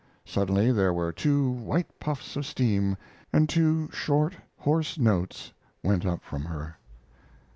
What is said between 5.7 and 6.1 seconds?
went